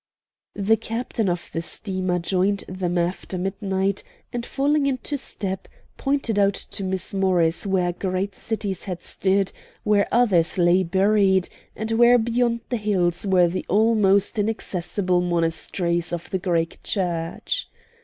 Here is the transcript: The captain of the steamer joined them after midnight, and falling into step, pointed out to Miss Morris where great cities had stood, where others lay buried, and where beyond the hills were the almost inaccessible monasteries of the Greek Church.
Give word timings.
The 0.55 0.77
captain 0.77 1.29
of 1.29 1.51
the 1.53 1.61
steamer 1.61 2.17
joined 2.17 2.63
them 2.67 2.97
after 2.97 3.37
midnight, 3.37 4.03
and 4.33 4.43
falling 4.43 4.87
into 4.87 5.15
step, 5.15 5.67
pointed 5.95 6.39
out 6.39 6.55
to 6.55 6.83
Miss 6.83 7.13
Morris 7.13 7.67
where 7.67 7.91
great 7.93 8.33
cities 8.33 8.85
had 8.85 9.03
stood, 9.03 9.51
where 9.83 10.07
others 10.11 10.57
lay 10.57 10.81
buried, 10.81 11.49
and 11.75 11.91
where 11.91 12.17
beyond 12.17 12.61
the 12.69 12.77
hills 12.77 13.27
were 13.27 13.47
the 13.47 13.63
almost 13.69 14.39
inaccessible 14.39 15.21
monasteries 15.21 16.11
of 16.11 16.31
the 16.31 16.39
Greek 16.39 16.79
Church. 16.81 17.69